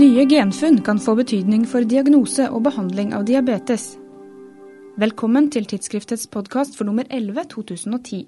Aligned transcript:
Nye 0.00 0.24
genfunn 0.24 0.78
kan 0.80 0.96
få 0.98 1.12
betydning 1.18 1.66
for 1.68 1.84
diagnose 1.84 2.46
og 2.48 2.62
behandling 2.64 3.10
av 3.12 3.26
diabetes. 3.28 3.82
Velkommen 4.96 5.50
til 5.52 5.66
tidsskriftets 5.68 6.24
podkast 6.32 6.78
for 6.78 6.88
nummer 6.88 7.04
11 7.12 7.44
2010. 7.52 8.22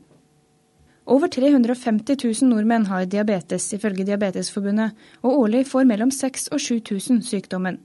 Over 1.09 1.33
350 1.33 2.21
000 2.27 2.53
nordmenn 2.53 2.85
har 2.91 3.09
diabetes, 3.09 3.71
ifølge 3.73 4.05
Diabetesforbundet, 4.05 4.93
og 5.25 5.39
årlig 5.47 5.65
får 5.73 5.89
mellom 5.89 6.13
6000 6.13 6.53
og 6.53 6.61
7000 6.61 7.25
sykdommen. 7.31 7.81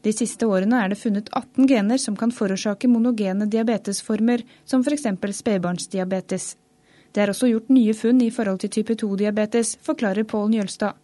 De 0.00 0.16
siste 0.16 0.48
årene 0.48 0.80
er 0.80 0.94
det 0.94 1.02
funnet 1.04 1.28
18 1.28 1.68
gener 1.68 2.00
som 2.00 2.16
kan 2.16 2.32
forårsake 2.32 2.88
monogene 2.88 3.50
diabetesformer, 3.52 4.48
som 4.64 4.80
f.eks. 4.80 5.10
spedbarnsdiabetes. 5.42 6.54
Det 7.12 7.20
er 7.20 7.36
også 7.36 7.52
gjort 7.52 7.68
nye 7.68 7.92
funn 7.92 8.24
i 8.24 8.30
forhold 8.30 8.64
til 8.64 8.78
type 8.80 8.96
2-diabetes, 8.96 9.76
forklarer 9.84 10.24
Pål 10.24 10.54
Njølstad. 10.54 10.96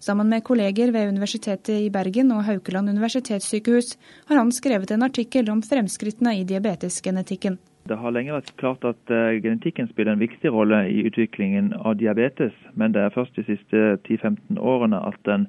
Sammen 0.00 0.28
med 0.28 0.44
kolleger 0.44 0.92
ved 0.92 1.08
Universitetet 1.08 1.74
i 1.74 1.90
Bergen 1.90 2.30
og 2.30 2.44
Haukeland 2.46 2.88
universitetssykehus 2.88 3.96
har 4.28 4.38
han 4.38 4.52
skrevet 4.54 4.92
en 4.94 5.02
artikkel 5.02 5.50
om 5.50 5.58
fremskrittene 5.62 6.36
i 6.38 6.44
diabetesgenetikken. 6.46 7.56
Det 7.90 7.96
har 7.98 8.14
lenge 8.14 8.36
vært 8.36 8.52
klart 8.60 8.84
at 8.86 9.10
uh, 9.10 9.34
genetikken 9.42 9.88
spiller 9.90 10.14
en 10.14 10.22
viktig 10.22 10.52
rolle 10.54 10.84
i 10.86 11.02
utviklingen 11.08 11.72
av 11.82 11.96
diabetes, 11.98 12.54
men 12.78 12.94
det 12.94 13.02
er 13.02 13.14
først 13.14 13.34
de 13.40 13.46
siste 13.48 13.96
10-15 14.06 14.60
årene 14.60 15.00
at 15.02 15.18
den 15.26 15.48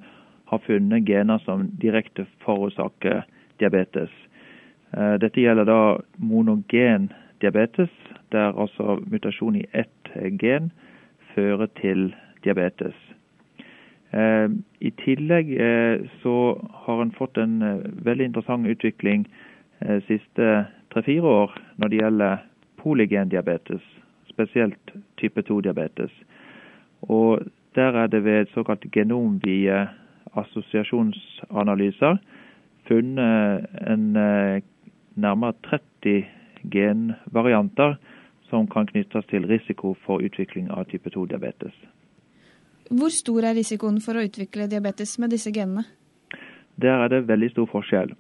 har 0.50 0.64
funnet 0.66 1.06
gener 1.06 1.44
som 1.46 1.68
direkte 1.84 2.26
forårsaker 2.46 3.22
diabetes. 3.62 4.10
Uh, 4.98 5.20
dette 5.22 5.44
gjelder 5.44 5.70
da 5.70 5.82
monogen 6.18 7.12
diabetes, 7.44 7.94
der 8.34 8.58
altså 8.58 8.98
mutasjon 9.06 9.62
i 9.62 9.68
ett 9.78 10.14
gen 10.42 10.72
fører 11.36 11.70
til 11.78 12.10
diabetes. 12.42 12.98
Eh, 14.12 14.50
I 14.80 14.92
tillegg 14.92 15.52
eh, 15.62 16.02
så 16.22 16.36
har 16.74 17.02
en 17.02 17.12
fått 17.12 17.38
en 17.38 17.62
eh, 17.62 17.82
veldig 18.06 18.26
interessant 18.32 18.68
utvikling 18.68 19.28
siste 20.10 20.46
tre-fire 20.92 21.24
år 21.24 21.54
når 21.80 21.88
det 21.92 22.00
gjelder 22.02 22.42
polygendiabetes, 22.82 23.86
spesielt 24.28 24.92
type 25.22 25.40
2-diabetes. 25.48 26.12
Og 27.08 27.48
Der 27.76 27.96
er 27.96 28.08
det 28.08 28.24
ved 28.26 28.48
såkalt 28.52 28.84
genomvide 28.92 29.88
assosiasjonsanalyser 30.36 32.18
funnet 32.88 33.68
en 33.88 34.04
nærmere 35.16 35.54
30 35.70 36.26
genvarianter 36.74 37.96
som 38.50 38.68
kan 38.68 38.90
knyttes 38.90 39.26
til 39.30 39.48
risiko 39.48 39.94
for 40.06 40.20
utvikling 40.26 40.68
av 40.72 40.90
type 40.90 41.10
2-diabetes. 41.14 41.74
Hvor 42.90 43.14
stor 43.14 43.46
er 43.46 43.56
risikoen 43.58 44.00
for 44.02 44.18
å 44.18 44.26
utvikle 44.26 44.68
diabetes 44.70 45.18
med 45.22 45.34
disse 45.34 45.52
genene? 45.54 45.86
Der 46.80 47.04
er 47.04 47.12
det 47.12 47.28
veldig 47.28 47.52
stor 47.52 47.68
forskjell. 47.70 48.14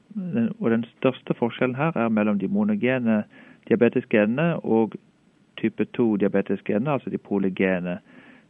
Og 0.60 0.70
Den 0.70 0.86
største 0.98 1.34
forskjellen 1.34 1.76
her 1.76 1.96
er 1.98 2.10
mellom 2.10 2.40
de 2.40 2.48
monogene 2.48 3.24
diabetesgenene 3.70 4.60
og 4.64 4.96
type 5.58 5.86
2-diabetesgenene, 5.98 6.92
altså 6.92 7.10
de 7.10 7.18
polygene 7.18 8.00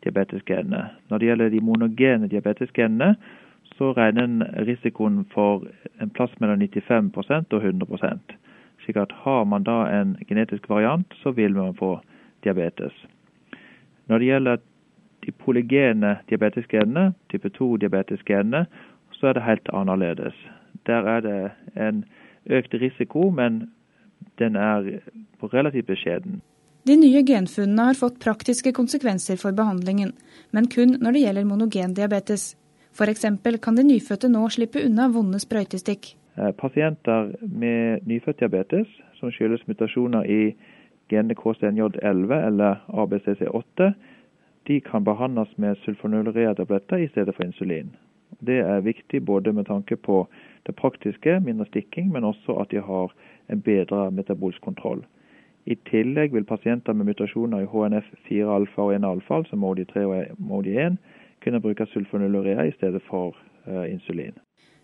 diabetesgenene. 0.04 0.90
Når 1.10 1.18
det 1.18 1.28
gjelder 1.28 1.50
de 1.50 1.62
monogene 1.62 2.28
diabetesgenene, 2.28 3.16
så 3.78 3.94
regner 3.94 4.24
en 4.24 4.44
risikoen 4.68 5.26
for 5.34 5.66
en 6.02 6.10
plass 6.10 6.34
mellom 6.40 6.62
95% 6.62 7.54
og 7.54 7.64
100% 7.64 8.38
slik 8.90 8.98
at 8.98 9.12
Har 9.12 9.44
man 9.46 9.64
da 9.64 9.86
en 10.02 10.18
genetisk 10.28 10.70
variant, 10.70 11.14
så 11.24 11.32
vil 11.32 11.54
man 11.54 11.76
få 11.76 12.00
diabetes. 12.44 12.94
Når 14.08 14.18
det 14.18 14.28
gjelder 14.28 14.58
de 15.30 15.36
polygene 15.46 16.18
diabetesgenene, 16.30 17.14
type 17.30 17.50
2-diabetesgenene, 17.58 18.66
så 19.14 19.30
er 19.30 19.38
det 19.38 19.46
helt 19.46 19.70
annerledes. 19.74 20.36
Der 20.88 21.06
er 21.16 21.22
det 21.22 21.52
en 21.78 22.06
økt 22.50 22.74
risiko, 22.74 23.30
men 23.30 23.70
den 24.40 24.56
er 24.56 25.02
relativt 25.54 25.88
beskjeden. 25.88 26.42
De 26.88 26.96
nye 26.96 27.22
genfunnene 27.28 27.90
har 27.90 27.98
fått 28.00 28.22
praktiske 28.24 28.72
konsekvenser 28.74 29.38
for 29.38 29.54
behandlingen, 29.54 30.14
men 30.56 30.70
kun 30.72 30.96
når 31.02 31.12
det 31.12 31.26
gjelder 31.26 31.46
monogen 31.46 31.94
diabetes. 31.94 32.56
F.eks. 32.96 33.26
kan 33.62 33.76
de 33.76 33.84
nyfødte 33.84 34.30
nå 34.32 34.48
slippe 34.50 34.82
unna 34.86 35.10
vonde 35.14 35.40
sprøytestikk. 35.40 36.16
Eh, 36.40 36.52
pasienter 36.58 37.36
med 37.42 38.08
nyfødt 38.08 38.40
diabetes 38.40 38.88
som 39.20 39.32
skyldes 39.32 39.68
mutasjoner 39.68 40.24
i 40.24 40.56
genene 41.12 41.36
KCNJ11 41.36 42.34
eller 42.48 42.80
ABCC8, 42.90 43.92
de 44.70 44.80
kan 44.86 45.04
behandles 45.04 45.50
med 45.58 45.78
sulfonylurea-tabletter 45.82 46.98
i 47.02 47.08
stedet 47.10 47.34
for 47.36 47.44
insulin. 47.44 47.88
Det 48.40 48.60
er 48.62 48.84
viktig 48.86 49.24
både 49.26 49.54
med 49.54 49.66
tanke 49.66 49.96
på 49.98 50.28
det 50.68 50.76
praktiske, 50.78 51.40
mindre 51.42 51.66
stikking, 51.66 52.12
men 52.14 52.24
også 52.24 52.54
at 52.62 52.70
de 52.70 52.82
har 52.86 53.14
en 53.50 53.62
bedre 53.66 54.12
metabolsk 54.12 54.62
kontroll. 54.62 55.02
I 55.66 55.76
tillegg 55.90 56.36
vil 56.38 56.46
pasienter 56.46 56.94
med 56.94 57.10
mutasjoner 57.10 57.64
i 57.64 57.70
HNF4-alfa 57.72 58.84
og 58.86 58.94
1-alfa, 58.94 59.40
altså 59.42 59.58
MODI3 59.58 60.04
og 60.06 60.38
MODI1, 60.52 61.00
kunne 61.44 61.62
bruke 61.64 61.88
sulfonylurea 61.90 62.68
i 62.70 62.74
stedet 62.78 63.02
for 63.10 63.34
uh, 63.66 63.86
insulin. 63.90 64.38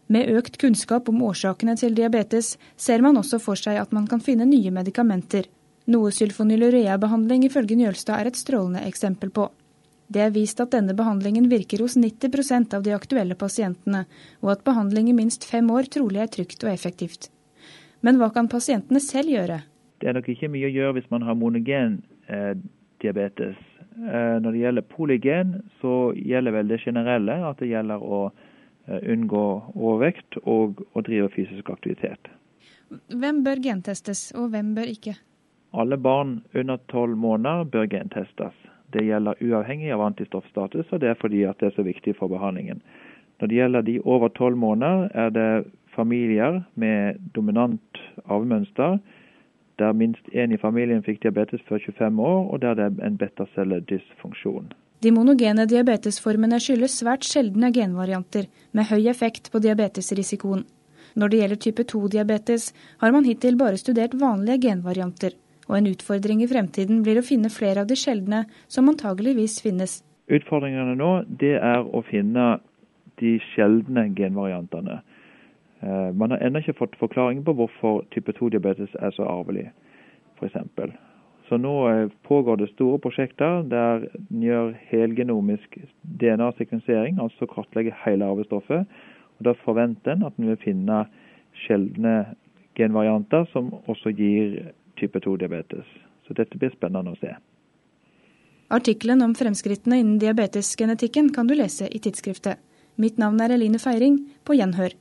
Med 0.07 0.33
økt 0.33 0.57
kunnskap 0.61 1.09
om 1.09 1.21
årsakene 1.29 1.75
til 1.77 1.93
diabetes 1.97 2.55
ser 2.75 3.05
man 3.05 3.21
også 3.21 3.37
for 3.41 3.61
seg 3.61 3.77
at 3.81 3.93
man 3.93 4.09
kan 4.09 4.21
finne 4.21 4.49
nye 4.49 4.73
medikamenter, 4.73 5.45
noe 5.93 6.09
sulfonylurea-behandling 6.09 7.45
ifølge 7.45 7.77
Njølstad 7.77 8.21
er 8.23 8.31
et 8.31 8.41
strålende 8.41 8.81
eksempel 8.89 9.29
på. 9.29 9.45
Det 10.07 10.21
er 10.21 10.33
vist 10.35 10.59
at 10.61 10.73
denne 10.75 10.93
behandlingen 10.97 11.47
virker 11.49 11.81
hos 11.81 11.95
90% 11.97 12.75
av 12.77 12.83
de 12.85 12.93
aktuelle 12.93 13.35
pasientene, 13.35 14.03
og 14.43 14.51
at 14.53 14.65
behandling 14.67 15.09
i 15.09 15.17
minst 15.17 15.47
fem 15.49 15.69
år 15.73 15.89
trolig 15.93 16.21
er 16.21 16.29
trygt 16.31 16.63
og 16.63 16.71
effektivt. 16.73 17.31
Men 18.05 18.19
hva 18.21 18.29
kan 18.33 18.49
pasientene 18.51 19.01
selv 19.01 19.33
gjøre? 19.33 19.63
Det 20.01 20.09
er 20.09 20.17
nok 20.17 20.27
ikke 20.29 20.51
mye 20.53 20.69
å 20.69 20.75
gjøre 20.75 20.97
hvis 20.99 21.09
man 21.09 21.25
har 21.25 21.37
monogen 21.39 22.01
eh, 22.29 22.53
diabetes. 23.01 23.57
Eh, 23.95 24.35
når 24.43 24.51
det 24.51 24.61
gjelder 24.61 24.89
polygen, 24.91 25.55
så 25.81 26.11
gjelder 26.13 26.59
vel 26.59 26.69
det 26.69 26.81
generelle 26.83 27.39
at 27.47 27.63
det 27.63 27.71
gjelder 27.71 28.03
å 28.03 28.19
eh, 28.27 28.99
unngå 29.15 29.45
overvekt 29.73 30.37
og 30.43 30.83
å 30.93 31.05
drive 31.07 31.31
fysisk 31.33 31.71
aktivitet. 31.73 32.29
Hvem 33.09 33.41
bør 33.47 33.63
gentestes, 33.63 34.27
og 34.37 34.51
hvem 34.53 34.75
bør 34.77 34.91
ikke? 34.91 35.15
Alle 35.75 35.97
barn 35.97 36.37
under 36.53 36.77
tolv 36.91 37.17
måneder 37.17 37.65
bør 37.71 37.89
gentestes. 37.89 38.53
Det 38.95 39.03
gjelder 39.03 39.41
uavhengig 39.43 39.91
av 39.91 40.05
antistoffstatus, 40.05 40.87
og 40.91 41.01
det 41.03 41.09
er 41.11 41.19
fordi 41.19 41.43
at 41.43 41.59
det 41.59 41.71
er 41.71 41.75
så 41.75 41.83
viktig 41.83 42.15
for 42.15 42.31
behandlingen. 42.31 42.79
Når 43.41 43.51
det 43.51 43.57
gjelder 43.59 43.83
de 43.83 43.99
over 44.07 44.31
tolv 44.31 44.55
måneder, 44.57 45.09
er 45.11 45.33
det 45.35 45.49
familier 45.95 46.61
med 46.79 47.19
dominant 47.35 47.99
arvemønster 48.25 48.99
der 49.79 49.91
minst 49.91 50.27
én 50.31 50.53
i 50.55 50.57
familien 50.61 51.03
fikk 51.03 51.21
diabetes 51.25 51.59
før 51.67 51.81
25 51.83 52.19
år, 52.23 52.41
og 52.53 52.61
der 52.63 52.77
det 52.79 52.85
er 52.85 53.07
en 53.07 53.17
betacelledysfunksjon. 53.19 54.71
De 55.03 55.11
monogene 55.11 55.65
diabetesformene 55.67 56.59
skyldes 56.63 56.95
svært 57.01 57.27
sjeldne 57.27 57.73
genvarianter 57.75 58.47
med 58.71 58.87
høy 58.87 59.09
effekt 59.11 59.51
på 59.51 59.59
diabetesrisikoen. 59.59 60.63
Når 61.15 61.31
det 61.31 61.39
gjelder 61.41 61.59
type 61.65 61.83
2-diabetes, 61.91 62.71
har 63.03 63.11
man 63.11 63.27
hittil 63.27 63.59
bare 63.59 63.79
studert 63.79 64.15
vanlige 64.19 64.69
genvarianter, 64.69 65.35
og 65.67 65.77
en 65.77 65.89
utfordring 65.89 66.43
i 66.43 66.49
fremtiden 66.49 67.01
blir 67.05 67.19
å 67.19 67.25
finne 67.25 67.51
flere 67.53 67.83
av 67.83 67.89
de 67.89 67.97
sjeldne 67.97 68.43
som 68.67 68.89
antageligvis 68.91 69.59
finnes. 69.65 70.01
Utfordringene 70.25 70.95
nå 70.97 71.11
det 71.41 71.55
er 71.57 71.85
å 71.85 72.01
finne 72.05 72.55
de 73.21 73.37
sjeldne 73.53 74.09
genvariantene. 74.17 74.99
Eh, 75.81 76.11
man 76.17 76.31
har 76.31 76.43
ennå 76.43 76.61
ikke 76.61 76.77
fått 76.79 76.97
forklaring 76.99 77.43
på 77.45 77.55
hvorfor 77.57 78.03
type 78.13 78.33
2-diabetes 78.37 78.95
er 78.99 79.13
så 79.15 79.27
arvelig, 79.29 79.67
f.eks. 80.39 80.57
Så 81.49 81.59
nå 81.61 81.73
eh, 81.89 82.07
pågår 82.27 82.57
det 82.61 82.71
store 82.73 82.99
prosjekter 83.01 83.65
der 83.69 84.07
en 84.15 84.45
gjør 84.45 84.73
helgenomisk 84.89 85.77
DNA-sekvensering, 86.21 87.21
altså 87.21 87.47
kartlegger 87.49 87.97
hele 88.05 88.25
arvestoffet. 88.25 88.89
Og 89.37 89.45
Da 89.45 89.53
forventer 89.65 90.15
en 90.15 90.25
at 90.25 90.39
en 90.39 90.49
vil 90.49 90.61
finne 90.63 91.05
sjeldne 91.65 92.35
genvarianter 92.75 93.45
som 93.51 93.71
også 93.87 94.11
gir 94.15 94.73
type 94.99 95.19
2-diabetes. 95.19 95.85
Så 96.27 96.33
dette 96.37 96.57
blir 96.57 96.73
spennende 96.73 97.13
å 97.13 97.19
se. 97.19 97.35
Artikkelen 98.73 99.21
om 99.21 99.35
fremskrittene 99.37 99.99
innen 100.01 100.17
diabetesgenetikken 100.21 101.29
kan 101.35 101.47
du 101.47 101.53
lese 101.55 101.87
i 101.91 102.01
tidsskriftet. 102.01 102.57
Mitt 102.97 103.19
navn 103.21 103.41
er 103.43 103.53
Eline 103.53 103.79
Feiring, 103.79 104.21
på 104.47 104.55
gjenhør. 104.57 104.95